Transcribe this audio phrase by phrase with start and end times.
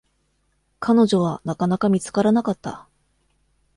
[0.79, 2.87] 彼女は、なかなか見つからなかった。